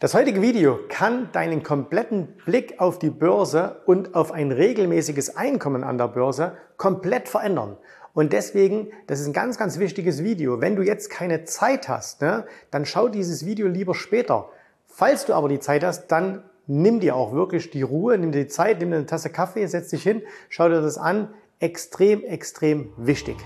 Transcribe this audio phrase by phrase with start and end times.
[0.00, 5.84] Das heutige Video kann deinen kompletten Blick auf die Börse und auf ein regelmäßiges Einkommen
[5.84, 7.76] an der Börse komplett verändern.
[8.14, 10.62] Und deswegen, das ist ein ganz, ganz wichtiges Video.
[10.62, 14.48] Wenn du jetzt keine Zeit hast, ne, dann schau dieses Video lieber später.
[14.86, 18.44] Falls du aber die Zeit hast, dann nimm dir auch wirklich die Ruhe, nimm dir
[18.44, 21.28] die Zeit, nimm dir eine Tasse Kaffee, setz dich hin, schau dir das an.
[21.58, 23.36] Extrem, extrem wichtig.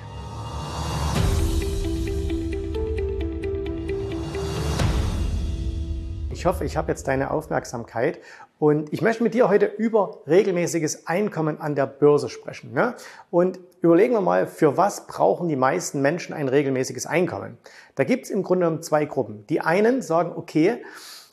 [6.45, 8.19] Ich hoffe, ich habe jetzt deine Aufmerksamkeit
[8.59, 12.75] und ich möchte mit dir heute über regelmäßiges Einkommen an der Börse sprechen.
[12.75, 12.93] Ne?
[13.31, 17.57] Und überlegen wir mal, für was brauchen die meisten Menschen ein regelmäßiges Einkommen?
[17.95, 19.47] Da gibt es im Grunde genommen zwei Gruppen.
[19.47, 20.85] Die einen sagen, okay,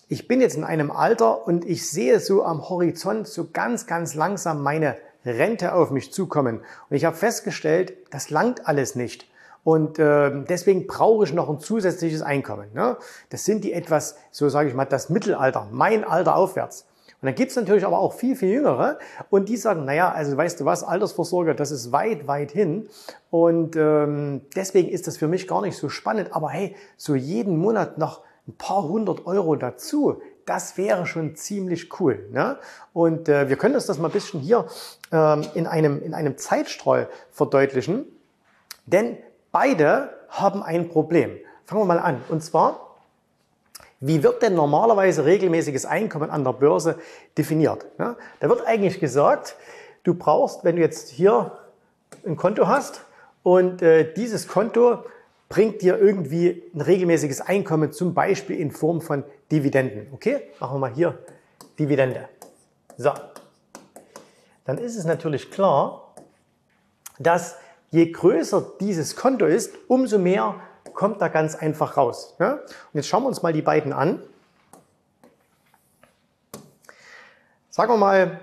[0.07, 4.15] ich bin jetzt in einem Alter und ich sehe so am Horizont so ganz, ganz
[4.15, 6.62] langsam meine Rente auf mich zukommen.
[6.89, 9.29] Und ich habe festgestellt, das langt alles nicht.
[9.63, 12.70] Und äh, deswegen brauche ich noch ein zusätzliches Einkommen.
[12.73, 12.97] Ne?
[13.29, 16.87] Das sind die etwas, so sage ich mal, das Mittelalter, mein Alter aufwärts.
[17.21, 18.97] Und dann gibt es natürlich aber auch viel, viel Jüngere
[19.29, 22.89] und die sagen, naja, also weißt du was, Altersvorsorge, das ist weit, weit hin.
[23.29, 26.29] Und ähm, deswegen ist das für mich gar nicht so spannend.
[26.34, 31.99] Aber hey, so jeden Monat noch ein paar hundert Euro dazu, das wäre schon ziemlich
[31.99, 32.27] cool.
[32.32, 32.57] Ne?
[32.91, 34.65] Und äh, wir können uns das mal ein bisschen hier
[35.12, 38.05] ähm, in, einem, in einem Zeitstrahl verdeutlichen.
[38.87, 39.17] Denn
[39.52, 41.38] Beide haben ein Problem.
[41.66, 42.21] Fangen wir mal an.
[42.30, 42.98] Und zwar,
[43.99, 46.99] wie wird denn normalerweise regelmäßiges Einkommen an der Börse
[47.38, 47.85] definiert?
[47.99, 49.55] Ja, da wird eigentlich gesagt,
[50.04, 51.57] du brauchst, wenn du jetzt hier
[52.26, 53.02] ein Konto hast
[53.44, 55.04] und äh, dieses Konto
[55.49, 60.07] bringt dir irgendwie ein regelmäßiges Einkommen, zum Beispiel in Form von Dividenden.
[60.13, 61.20] Okay, machen wir mal hier
[61.77, 62.29] Dividende.
[62.98, 63.12] So,
[64.66, 66.13] dann ist es natürlich klar,
[67.19, 67.57] dass
[67.91, 70.56] je größer dieses Konto ist, umso mehr
[70.94, 72.35] kommt da ganz einfach raus.
[72.39, 72.53] Ja?
[72.53, 72.61] Und
[72.94, 74.22] jetzt schauen wir uns mal die beiden an.
[77.69, 78.39] Sagen wir mal,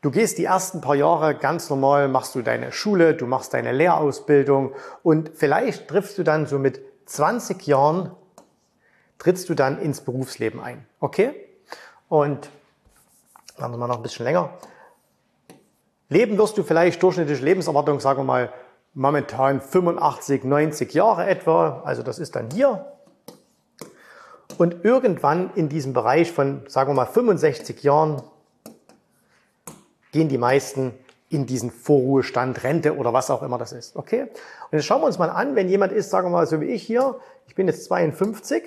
[0.00, 3.72] du gehst die ersten paar Jahre ganz normal, machst du deine Schule, du machst deine
[3.72, 8.12] Lehrausbildung und vielleicht triffst du dann so mit 20 Jahren,
[9.18, 10.86] trittst du dann ins Berufsleben ein.
[11.00, 11.34] Okay?
[12.08, 12.50] Und
[13.58, 14.58] machen wir mal noch ein bisschen länger.
[16.08, 18.52] Leben wirst du vielleicht durchschnittliche Lebenserwartung, sagen wir mal,
[18.94, 22.86] momentan 85, 90 Jahre etwa, also das ist dann hier.
[24.58, 28.22] Und irgendwann in diesem Bereich von, sagen wir mal, 65 Jahren
[30.12, 30.92] gehen die meisten
[31.30, 33.96] in diesen Vorruhestand, Rente oder was auch immer das ist.
[33.96, 34.24] Okay?
[34.24, 36.66] Und jetzt schauen wir uns mal an, wenn jemand ist, sagen wir mal, so wie
[36.66, 38.62] ich hier, ich bin jetzt 52,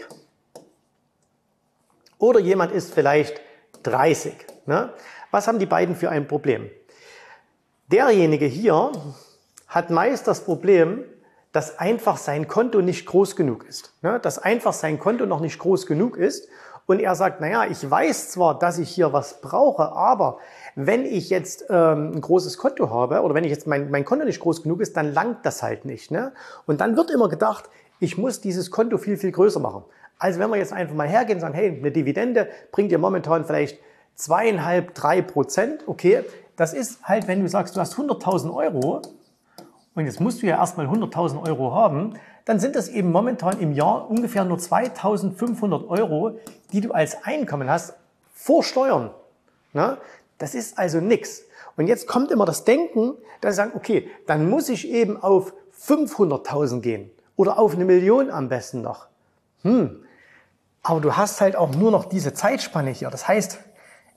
[2.17, 3.39] oder jemand ist vielleicht
[3.83, 4.33] 30.
[4.65, 4.91] Ne?
[5.29, 6.69] Was haben die beiden für ein Problem?
[7.91, 8.91] Derjenige hier,
[9.75, 11.03] hat meist das Problem,
[11.51, 13.93] dass einfach sein Konto nicht groß genug ist.
[14.01, 14.21] Ne?
[14.21, 16.47] Dass einfach sein Konto noch nicht groß genug ist.
[16.85, 20.37] Und er sagt, naja, ich weiß zwar, dass ich hier was brauche, aber
[20.75, 24.23] wenn ich jetzt ähm, ein großes Konto habe oder wenn ich jetzt mein, mein Konto
[24.23, 26.09] nicht groß genug ist, dann langt das halt nicht.
[26.09, 26.31] Ne?
[26.67, 27.65] Und dann wird immer gedacht,
[27.99, 29.83] ich muss dieses Konto viel, viel größer machen.
[30.19, 33.43] Also wenn wir jetzt einfach mal hergehen und sagen, hey, eine Dividende bringt dir momentan
[33.43, 33.77] vielleicht
[34.15, 36.23] zweieinhalb, drei Prozent, okay,
[36.55, 39.01] das ist halt, wenn du sagst, du hast 100.000 Euro
[39.95, 42.13] und jetzt musst du ja erstmal 100.000 Euro haben,
[42.43, 46.37] dann sind das eben momentan im Jahr ungefähr nur 2.500 Euro,
[46.71, 47.95] die du als Einkommen hast,
[48.33, 49.09] vor Steuern.
[49.73, 49.97] Na?
[50.37, 51.43] Das ist also nichts.
[51.77, 55.53] Und jetzt kommt immer das Denken, dass sie sagen, okay, dann muss ich eben auf
[55.81, 59.07] 500.000 gehen oder auf eine Million am besten noch.
[59.63, 60.03] Hm.
[60.83, 63.09] Aber du hast halt auch nur noch diese Zeitspanne hier.
[63.09, 63.59] Das heißt,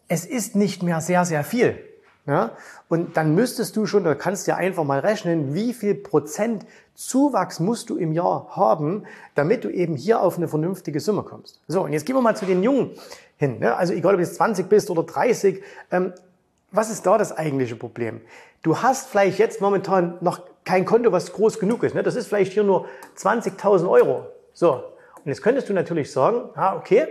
[0.09, 1.83] es ist nicht mehr sehr, sehr viel.
[2.29, 2.53] Ja?
[2.89, 6.67] Und dann müsstest du schon, da kannst du ja einfach mal rechnen, wie viel Prozent
[6.95, 11.61] Zuwachs musst du im Jahr haben, damit du eben hier auf eine vernünftige Summe kommst.
[11.69, 12.91] So, und jetzt gehen wir mal zu den Jungen
[13.39, 13.59] hin.
[13.61, 13.75] Ne?
[13.75, 16.13] Also egal, ob du jetzt 20 bist oder 30, ähm,
[16.71, 18.21] was ist da das eigentliche Problem?
[18.63, 21.95] Du hast vielleicht jetzt momentan noch kein Konto, was groß genug ist.
[21.95, 22.03] Ne?
[22.03, 24.27] Das ist vielleicht hier nur 20.000 Euro.
[24.53, 27.07] So, und jetzt könntest du natürlich sagen, ah, okay,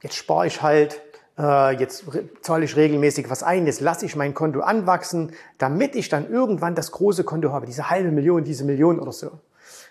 [0.00, 1.02] jetzt spare ich halt
[1.38, 2.04] äh, jetzt
[2.42, 6.74] zahle ich regelmäßig was ein, jetzt lasse ich mein Konto anwachsen, damit ich dann irgendwann
[6.74, 9.30] das große Konto habe, diese halbe Million, diese Million oder so.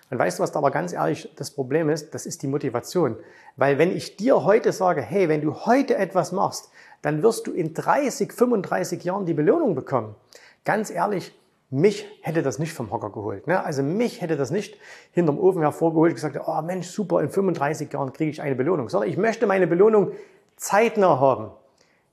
[0.09, 2.13] Und weißt du, was da aber ganz ehrlich das Problem ist?
[2.13, 3.17] Das ist die Motivation.
[3.57, 6.69] Weil wenn ich dir heute sage, hey, wenn du heute etwas machst,
[7.01, 10.15] dann wirst du in 30, 35 Jahren die Belohnung bekommen.
[10.63, 11.37] Ganz ehrlich,
[11.69, 13.47] mich hätte das nicht vom Hocker geholt.
[13.47, 13.61] Ne?
[13.61, 14.77] Also mich hätte das nicht
[15.11, 18.87] hinterm Ofen hervorgeholt und gesagt, oh Mensch, super, in 35 Jahren kriege ich eine Belohnung.
[18.87, 20.13] Sondern ich möchte meine Belohnung
[20.57, 21.51] zeitnah haben.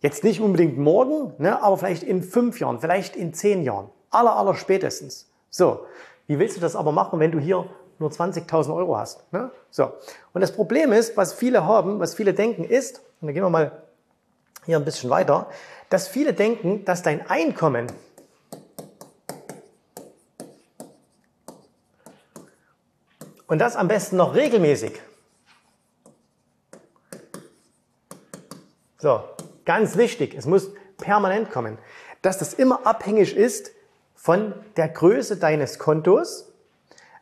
[0.00, 3.88] Jetzt nicht unbedingt morgen, ne, aber vielleicht in fünf Jahren, vielleicht in zehn Jahren.
[4.10, 5.28] Aller, aller spätestens.
[5.50, 5.86] So,
[6.26, 7.66] wie willst du das aber machen, wenn du hier
[7.98, 9.32] nur 20.000 Euro hast.
[9.32, 9.50] Ne?
[9.70, 9.92] So.
[10.32, 13.50] Und das Problem ist, was viele haben, was viele denken ist, und da gehen wir
[13.50, 13.82] mal
[14.64, 15.48] hier ein bisschen weiter,
[15.90, 17.86] dass viele denken, dass dein Einkommen
[23.46, 25.00] und das am besten noch regelmäßig.
[29.04, 29.20] So,
[29.66, 31.76] ganz wichtig, es muss permanent kommen,
[32.22, 33.70] dass das immer abhängig ist
[34.14, 36.50] von der Größe deines Kontos,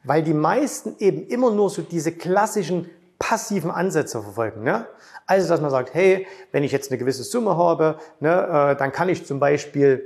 [0.04, 2.88] weil die meisten eben immer nur so diese klassischen
[3.18, 4.62] passiven Ansätze verfolgen.
[4.62, 4.86] Ne?
[5.26, 8.92] Also, dass man sagt, hey, wenn ich jetzt eine gewisse Summe habe, ne, äh, dann
[8.92, 10.04] kann ich zum Beispiel,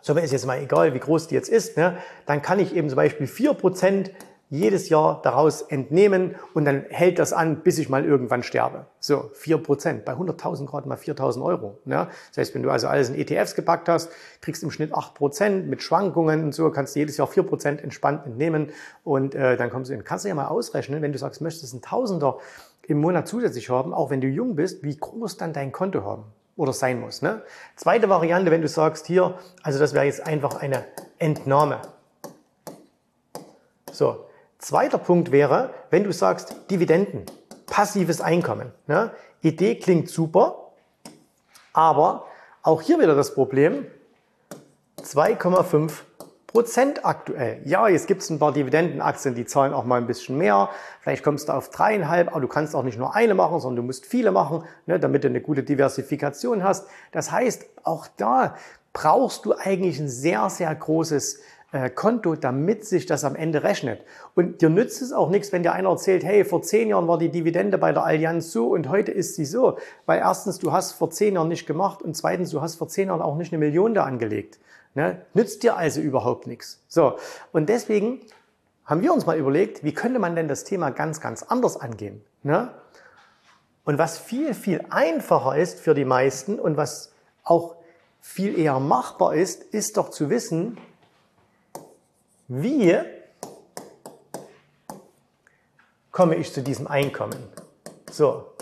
[0.00, 2.88] so ist jetzt mal egal, wie groß die jetzt ist, ne, dann kann ich eben
[2.88, 4.10] zum Beispiel vier Prozent
[4.50, 8.86] jedes Jahr daraus entnehmen und dann hält das an, bis ich mal irgendwann sterbe.
[8.98, 11.78] So, vier Prozent bei 100.000 Grad mal 4.000 Euro.
[11.84, 12.08] Ne?
[12.30, 14.10] Das heißt, wenn du also alles in ETFs gepackt hast,
[14.40, 17.82] kriegst im Schnitt acht Prozent mit Schwankungen und so, kannst du jedes Jahr vier Prozent
[17.82, 18.70] entspannt entnehmen
[19.04, 20.04] und äh, dann kommst du in.
[20.04, 22.38] Kannst du ja mal ausrechnen, wenn du sagst, möchtest ein Tausender
[22.86, 26.24] im Monat zusätzlich haben, auch wenn du jung bist, wie groß dann dein Konto haben
[26.56, 27.20] oder sein muss.
[27.20, 27.42] Ne?
[27.76, 30.84] Zweite Variante, wenn du sagst, hier, also das wäre jetzt einfach eine
[31.18, 31.82] Entnahme.
[33.92, 34.24] So,
[34.58, 37.24] zweiter Punkt wäre, wenn du sagst, Dividenden,
[37.66, 38.72] passives Einkommen.
[38.86, 39.10] Ne?
[39.42, 40.72] Idee klingt super,
[41.72, 42.26] aber
[42.62, 43.86] auch hier wieder das Problem,
[45.02, 45.92] 2,5
[46.48, 47.60] Prozent aktuell.
[47.66, 50.70] Ja, jetzt gibt es ein paar Dividendenaktien, die zahlen auch mal ein bisschen mehr.
[51.02, 53.82] Vielleicht kommst du auf dreieinhalb, aber du kannst auch nicht nur eine machen, sondern du
[53.82, 56.88] musst viele machen, ne, damit du eine gute Diversifikation hast.
[57.12, 58.56] Das heißt, auch da
[58.94, 61.38] brauchst du eigentlich ein sehr, sehr großes
[61.72, 64.00] äh, Konto, damit sich das am Ende rechnet.
[64.34, 67.18] Und dir nützt es auch nichts, wenn dir einer erzählt, hey, vor zehn Jahren war
[67.18, 69.78] die Dividende bei der Allianz so und heute ist sie so.
[70.06, 73.08] Weil erstens, du hast vor zehn Jahren nicht gemacht und zweitens, du hast vor zehn
[73.08, 74.58] Jahren auch nicht eine Million da angelegt.
[74.94, 75.20] Ne?
[75.34, 76.80] Nützt dir also überhaupt nichts.
[76.88, 77.16] So,
[77.52, 78.20] und deswegen
[78.86, 82.24] haben wir uns mal überlegt, wie könnte man denn das Thema ganz, ganz anders angehen?
[82.42, 82.70] Ne?
[83.84, 87.12] Und was viel, viel einfacher ist für die meisten und was
[87.44, 87.76] auch
[88.20, 90.78] viel eher machbar ist, ist doch zu wissen,
[92.48, 92.98] wie
[96.10, 97.38] komme ich zu diesem Einkommen.
[98.10, 98.52] So.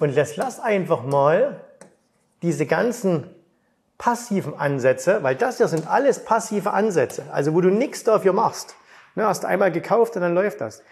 [0.00, 1.60] Und lass, lass einfach mal
[2.40, 3.28] diese ganzen
[3.98, 8.76] passiven Ansätze, weil das hier sind alles passive Ansätze, also wo du nichts dafür machst.
[9.16, 10.82] Ne, hast einmal gekauft und dann läuft das.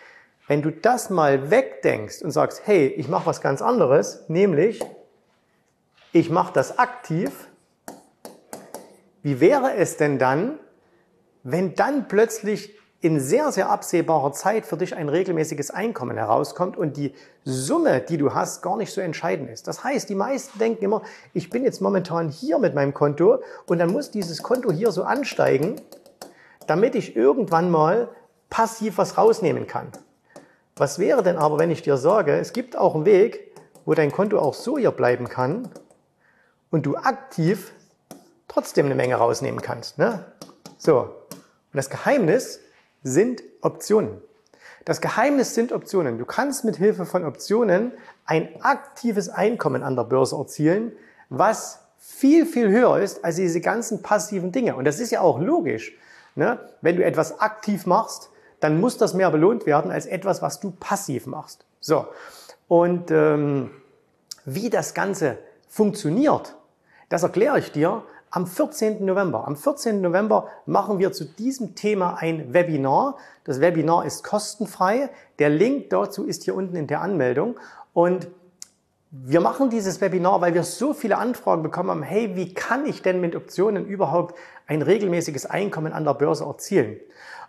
[0.48, 4.80] Wenn du das mal wegdenkst und sagst, hey, ich mache was ganz anderes, nämlich
[6.12, 7.48] ich mache das aktiv,
[9.22, 10.58] wie wäre es denn dann,
[11.48, 16.96] wenn dann plötzlich in sehr, sehr absehbarer Zeit für dich ein regelmäßiges Einkommen herauskommt und
[16.96, 17.14] die
[17.44, 19.68] Summe, die du hast, gar nicht so entscheidend ist.
[19.68, 21.02] Das heißt, die meisten denken immer,
[21.34, 25.04] ich bin jetzt momentan hier mit meinem Konto und dann muss dieses Konto hier so
[25.04, 25.76] ansteigen,
[26.66, 28.08] damit ich irgendwann mal
[28.50, 29.92] passiv was rausnehmen kann.
[30.74, 33.52] Was wäre denn aber, wenn ich dir sage, es gibt auch einen Weg,
[33.84, 35.68] wo dein Konto auch so hier bleiben kann
[36.70, 37.72] und du aktiv
[38.48, 39.98] trotzdem eine Menge rausnehmen kannst.
[39.98, 40.24] Ne?
[40.76, 41.14] So,
[41.76, 42.60] und das Geheimnis
[43.02, 44.22] sind Optionen.
[44.86, 46.16] Das Geheimnis sind Optionen.
[46.16, 47.92] Du kannst mit Hilfe von Optionen
[48.24, 50.92] ein aktives Einkommen an der Börse erzielen,
[51.28, 54.74] was viel, viel höher ist als diese ganzen passiven Dinge.
[54.74, 55.94] Und das ist ja auch logisch.
[56.34, 56.58] Ne?
[56.80, 58.30] Wenn du etwas aktiv machst,
[58.60, 61.66] dann muss das mehr belohnt werden als etwas, was du passiv machst.
[61.80, 62.06] So.
[62.68, 63.70] Und ähm,
[64.46, 65.36] wie das Ganze
[65.68, 66.56] funktioniert,
[67.10, 68.02] das erkläre ich dir
[68.36, 69.02] am 14.
[69.02, 69.46] November.
[69.46, 70.02] Am 14.
[70.02, 73.16] November machen wir zu diesem Thema ein Webinar.
[73.44, 75.08] Das Webinar ist kostenfrei.
[75.38, 77.58] Der Link dazu ist hier unten in der Anmeldung.
[77.94, 78.28] Und
[79.10, 83.00] wir machen dieses Webinar, weil wir so viele Anfragen bekommen haben, hey, wie kann ich
[83.00, 84.34] denn mit Optionen überhaupt
[84.66, 87.00] ein regelmäßiges Einkommen an der Börse erzielen?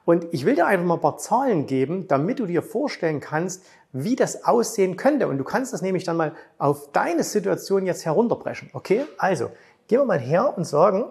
[0.05, 3.65] Und ich will dir einfach mal ein paar Zahlen geben, damit du dir vorstellen kannst,
[3.91, 5.27] wie das aussehen könnte.
[5.27, 8.69] Und du kannst das nämlich dann mal auf deine Situation jetzt herunterbrechen.
[8.71, 9.05] Okay?
[9.17, 9.49] Also,
[9.87, 11.05] Gehen wir mal her und sagen,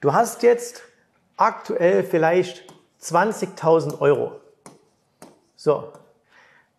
[0.00, 0.82] du hast jetzt
[1.36, 2.64] aktuell vielleicht
[3.02, 4.40] 20.000 Euro.
[5.56, 5.92] So,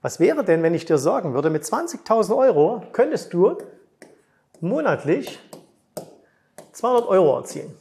[0.02, 3.58] was wäre denn, wenn ich dir sagen würde, mit 20.000 Euro könntest du
[4.60, 5.40] monatlich
[6.72, 7.78] 200 Euro erzielen.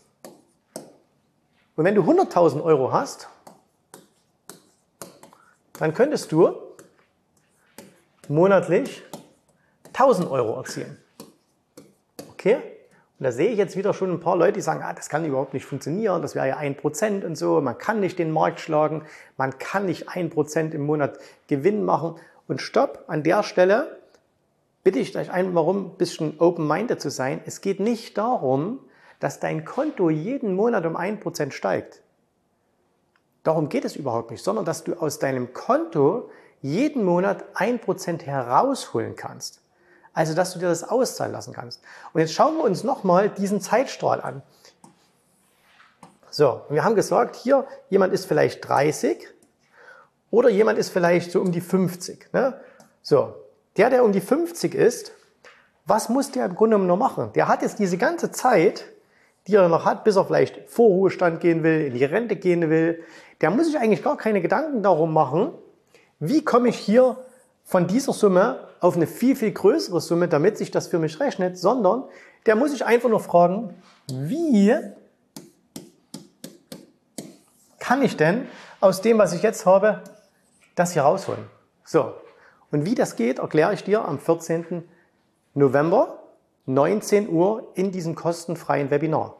[1.77, 3.29] Und wenn du 100.000 Euro hast,
[5.79, 6.55] dann könntest du
[8.29, 9.03] monatlich
[9.89, 10.99] 1000 Euro erzielen.
[12.31, 12.74] Okay?
[13.19, 15.25] Und da sehe ich jetzt wieder schon ein paar Leute, die sagen, ah, das kann
[15.25, 18.59] überhaupt nicht funktionieren, das wäre ja ein Prozent und so, man kann nicht den Markt
[18.61, 19.03] schlagen,
[19.37, 22.17] man kann nicht ein Prozent im Monat Gewinn machen.
[22.49, 24.01] Und stopp, an der Stelle
[24.83, 27.41] bitte ich euch einfach mal um, ein bisschen open-minded zu sein.
[27.47, 28.81] Es geht nicht darum,
[29.19, 32.03] dass dein Konto jeden Monat um ein Prozent steigt.
[33.43, 36.31] Darum geht es überhaupt nicht, sondern dass du aus deinem Konto
[36.61, 39.61] jeden Monat ein Prozent herausholen kannst.
[40.15, 41.83] Also, dass du dir das auszahlen lassen kannst.
[42.13, 44.43] Und jetzt schauen wir uns nochmal diesen Zeitstrahl an.
[46.31, 49.29] So, wir haben gesagt, hier, jemand ist vielleicht 30
[50.31, 52.33] oder jemand ist vielleicht so um die 50.
[52.33, 52.61] Ne?
[53.03, 53.35] So,
[53.77, 55.13] der, der um die 50 ist,
[55.87, 57.33] was muss der im Grunde genommen noch machen?
[57.35, 58.85] Der hat jetzt diese ganze Zeit,
[59.47, 63.03] die er noch hat, bis er vielleicht Vorruhestand gehen will, in die Rente gehen will,
[63.41, 65.53] der muss sich eigentlich gar keine Gedanken darum machen,
[66.19, 67.17] wie komme ich hier
[67.65, 71.57] von dieser Summe auf eine viel, viel größere Summe, damit sich das für mich rechnet,
[71.57, 72.05] sondern
[72.45, 73.73] der muss sich einfach nur fragen,
[74.13, 74.77] wie
[77.79, 78.47] kann ich denn
[78.81, 80.03] aus dem, was ich jetzt habe,
[80.75, 81.47] das hier rausholen?
[81.83, 82.13] So.
[82.73, 84.85] Und wie das geht, erkläre ich dir am 14.
[85.55, 86.23] November,
[86.67, 89.37] 19 Uhr in diesem kostenfreien Webinar.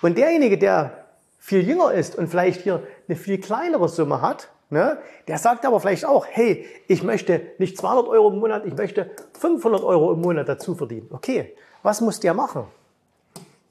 [0.00, 1.04] Und derjenige, der
[1.38, 5.80] viel jünger ist und vielleicht hier eine viel kleinere Summe hat, ne, der sagt aber
[5.80, 10.20] vielleicht auch, hey, ich möchte nicht 200 Euro im Monat, ich möchte 500 Euro im
[10.20, 11.08] Monat dazu verdienen.
[11.10, 12.64] Okay, was muss der machen?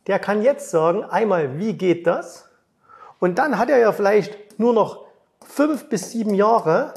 [0.07, 2.47] Der kann jetzt sagen, einmal, wie geht das?
[3.19, 5.05] Und dann hat er ja vielleicht nur noch
[5.45, 6.93] fünf bis sieben Jahre,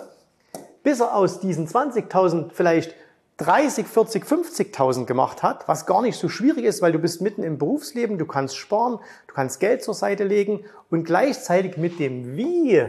[0.82, 2.94] bis er aus diesen 20.000 vielleicht
[3.38, 7.42] 30, 40, 50.000 gemacht hat, was gar nicht so schwierig ist, weil du bist mitten
[7.42, 12.36] im Berufsleben, du kannst sparen, du kannst Geld zur Seite legen und gleichzeitig mit dem
[12.36, 12.84] Wie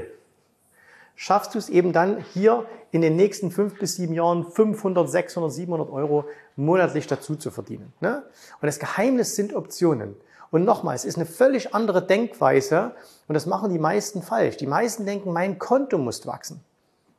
[1.22, 5.52] schaffst du es eben dann hier in den nächsten fünf bis sieben Jahren 500, 600,
[5.52, 6.26] 700 Euro
[6.56, 7.94] monatlich dazu zu verdienen.
[8.00, 8.24] Ne?
[8.62, 10.16] Und das Geheimnis sind Optionen.
[10.50, 12.92] Und nochmal, es ist eine völlig andere Denkweise
[13.28, 14.58] und das machen die meisten falsch.
[14.58, 16.62] Die meisten denken, mein Konto muss wachsen.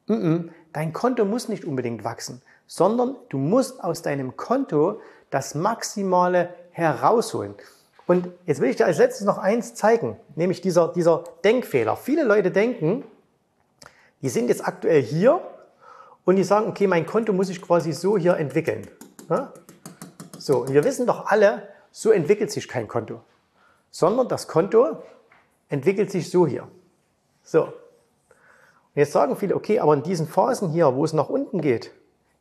[0.06, 2.42] Dein Konto muss nicht unbedingt wachsen
[2.72, 7.54] sondern du musst aus deinem Konto das Maximale herausholen.
[8.06, 11.96] Und jetzt will ich dir als letztes noch eins zeigen, nämlich dieser, dieser Denkfehler.
[11.96, 13.04] Viele Leute denken,
[14.22, 15.40] die sind jetzt aktuell hier
[16.24, 18.88] und die sagen, okay, mein Konto muss ich quasi so hier entwickeln.
[20.38, 23.20] So, und wir wissen doch alle, so entwickelt sich kein Konto,
[23.90, 25.02] sondern das Konto
[25.68, 26.68] entwickelt sich so hier.
[27.42, 27.64] So.
[27.64, 27.72] Und
[28.94, 31.92] jetzt sagen viele, okay, aber in diesen Phasen hier, wo es nach unten geht,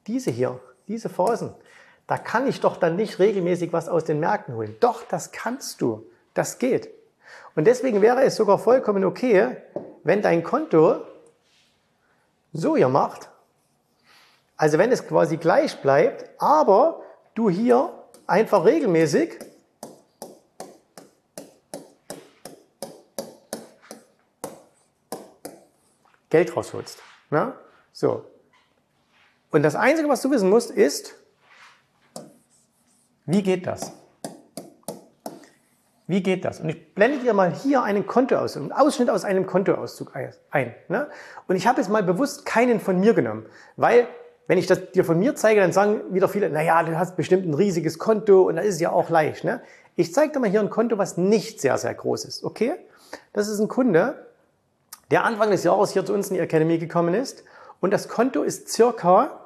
[0.07, 1.53] diese hier, diese Phasen,
[2.07, 4.75] da kann ich doch dann nicht regelmäßig was aus den Märkten holen.
[4.81, 6.05] Doch, das kannst du.
[6.33, 6.89] Das geht.
[7.55, 9.57] Und deswegen wäre es sogar vollkommen okay,
[10.03, 11.01] wenn dein Konto
[12.53, 13.29] so hier macht.
[14.57, 17.01] Also wenn es quasi gleich bleibt, aber
[17.33, 17.91] du hier
[18.27, 19.39] einfach regelmäßig
[26.29, 26.99] Geld rausholst.
[27.29, 27.57] Ja?
[27.91, 28.25] So,
[29.51, 31.15] und das Einzige, was du wissen musst, ist,
[33.25, 33.91] wie geht das?
[36.11, 36.59] Wie geht das?
[36.59, 40.11] Und ich blende dir mal hier einen Kontoauszug, einen Ausschnitt aus einem Kontoauszug
[40.51, 40.75] ein.
[40.89, 41.07] Ne?
[41.47, 43.45] Und ich habe jetzt mal bewusst keinen von mir genommen,
[43.77, 44.09] weil
[44.45, 47.47] wenn ich das dir von mir zeige, dann sagen wieder viele, naja, du hast bestimmt
[47.47, 49.45] ein riesiges Konto und da ist es ja auch leicht.
[49.45, 49.61] Ne?
[49.95, 52.43] Ich zeige dir mal hier ein Konto, was nicht sehr, sehr groß ist.
[52.43, 52.73] Okay?
[53.31, 54.27] Das ist ein Kunde,
[55.11, 57.45] der Anfang des Jahres hier zu uns in die Akademie gekommen ist
[57.79, 59.39] und das Konto ist circa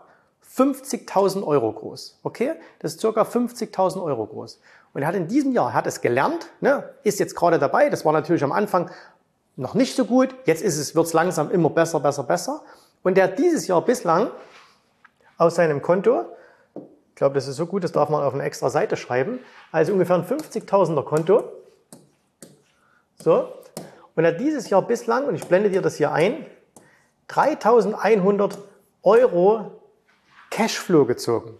[0.57, 2.21] 50.000 Euro groß.
[2.23, 2.53] Okay?
[2.79, 4.59] Das ist circa 50.000 Euro groß.
[4.95, 7.89] Und er hat in diesem Jahr, er hat es gelernt, ne, ist jetzt gerade dabei.
[7.89, 8.89] Das war natürlich am Anfang
[9.57, 10.33] noch nicht so gut.
[10.45, 12.61] Jetzt ist es, wird es langsam immer besser, besser, besser.
[13.03, 14.31] Und der hat dieses Jahr bislang
[15.37, 16.23] aus seinem Konto,
[16.75, 19.91] ich glaube, das ist so gut, das darf man auf eine extra Seite schreiben, also
[19.91, 21.43] ungefähr ein 50.000er Konto.
[23.21, 23.49] So.
[24.15, 26.45] Und er hat dieses Jahr bislang, und ich blende dir das hier ein,
[27.29, 28.57] 3.100
[29.03, 29.71] Euro
[30.51, 31.59] Cashflow gezogen,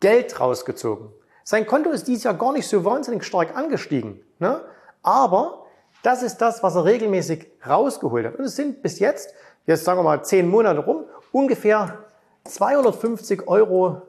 [0.00, 1.08] Geld rausgezogen.
[1.44, 4.20] Sein Konto ist dieses Jahr gar nicht so wahnsinnig stark angestiegen.
[4.38, 4.62] Ne?
[5.02, 5.66] Aber
[6.02, 8.36] das ist das, was er regelmäßig rausgeholt hat.
[8.36, 9.34] Und es sind bis jetzt,
[9.66, 11.98] jetzt sagen wir mal zehn Monate rum, ungefähr
[12.44, 14.02] 250 Euro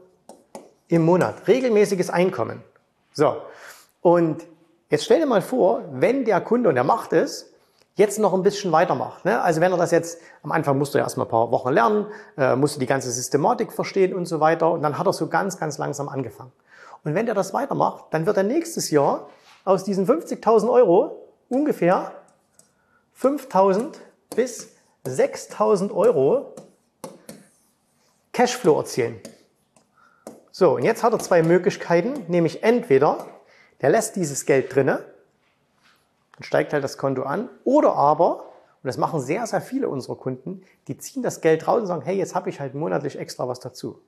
[0.88, 1.48] im Monat.
[1.48, 2.63] Regelmäßiges Einkommen.
[3.12, 3.36] So.
[4.01, 4.46] Und
[4.89, 7.51] jetzt stell dir mal vor, wenn der Kunde, und er macht es,
[7.96, 9.25] jetzt noch ein bisschen weitermacht.
[9.25, 9.42] Ne?
[9.42, 12.08] Also wenn er das jetzt, am Anfang musst du ja erstmal ein paar Wochen lernen,
[12.38, 14.72] äh, musst du die ganze Systematik verstehen und so weiter.
[14.72, 16.51] Und dann hat er so ganz, ganz langsam angefangen.
[17.05, 19.29] Und wenn der das weitermacht, dann wird er nächstes Jahr
[19.63, 22.12] aus diesen 50.000 Euro ungefähr
[23.17, 23.93] 5.000
[24.35, 26.53] bis 6.000 Euro
[28.33, 29.21] Cashflow erzielen.
[30.51, 33.25] So, und jetzt hat er zwei Möglichkeiten, nämlich entweder
[33.81, 35.05] der lässt dieses Geld drinne
[36.35, 37.50] dann steigt halt das Konto an.
[37.63, 41.81] Oder aber, und das machen sehr, sehr viele unserer Kunden, die ziehen das Geld raus
[41.81, 44.01] und sagen, hey, jetzt habe ich halt monatlich extra was dazu.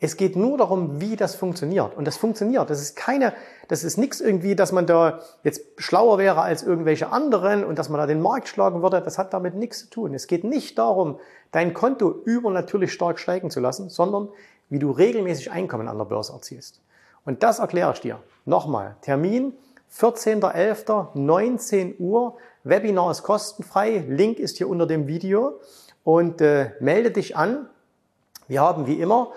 [0.00, 1.96] Es geht nur darum, wie das funktioniert.
[1.96, 2.68] Und das funktioniert.
[2.68, 3.32] Das ist keine,
[3.68, 7.88] das ist nichts irgendwie, dass man da jetzt schlauer wäre als irgendwelche anderen und dass
[7.88, 9.00] man da den Markt schlagen würde.
[9.00, 10.14] Das hat damit nichts zu tun.
[10.14, 11.18] Es geht nicht darum,
[11.52, 14.28] dein Konto übernatürlich stark steigen zu lassen, sondern
[14.68, 16.80] wie du regelmäßig Einkommen an der Börse erzielst.
[17.24, 18.20] Und das erkläre ich dir.
[18.44, 18.96] Nochmal.
[19.00, 19.54] Termin
[19.96, 22.36] 14.11.19 Uhr.
[22.64, 24.04] Webinar ist kostenfrei.
[24.08, 25.60] Link ist hier unter dem Video.
[26.02, 27.68] Und äh, melde dich an.
[28.48, 29.32] Wir haben wie immer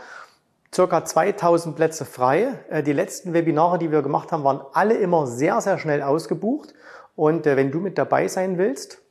[0.77, 2.53] circa 2000 Plätze frei.
[2.69, 6.75] Äh, die letzten Webinare, die wir gemacht haben, waren alle immer sehr, sehr schnell ausgebucht.
[7.15, 9.01] Und äh, wenn du mit dabei sein willst,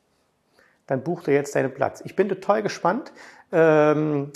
[0.87, 2.03] dann buch dir jetzt deinen Platz.
[2.05, 3.13] Ich bin total gespannt,
[3.51, 4.33] ähm,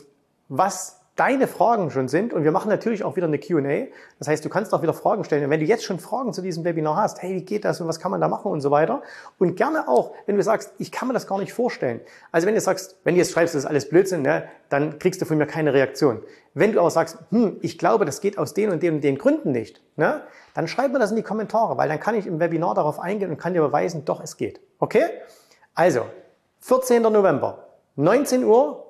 [0.49, 2.33] was deine Fragen schon sind.
[2.33, 3.89] Und wir machen natürlich auch wieder eine QA.
[4.19, 5.45] Das heißt, du kannst auch wieder Fragen stellen.
[5.45, 7.89] Und wenn du jetzt schon Fragen zu diesem Webinar hast, hey, wie geht das und
[7.89, 9.03] was kann man da machen und so weiter.
[9.39, 12.01] Und gerne auch, wenn du sagst, ich kann mir das gar nicht vorstellen.
[12.33, 15.21] Also wenn du sagst, wenn du jetzt schreibst, das ist alles Blödsinn, ne, dann kriegst
[15.21, 16.23] du von mir keine Reaktion.
[16.55, 19.19] Wenn du aber sagst, hm, ich glaube, das geht aus den und den und den
[19.19, 20.23] Gründen nicht, ne,
[20.55, 23.31] dann schreib mir das in die Kommentare, weil dann kann ich im Webinar darauf eingehen
[23.31, 24.59] und kann dir beweisen, doch, es geht.
[24.79, 25.05] Okay?
[25.75, 26.07] Also,
[26.61, 27.03] 14.
[27.03, 28.90] November, 19 Uhr,